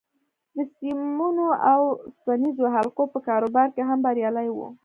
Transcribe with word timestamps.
د 0.55 0.57
سيمونو 0.77 1.45
او 1.71 1.81
اوسپنيزو 2.05 2.65
حلقو 2.75 3.03
په 3.13 3.19
کاروبار 3.27 3.67
کې 3.75 3.81
هم 3.89 3.99
بريالی 4.05 4.47
و. 4.51 4.57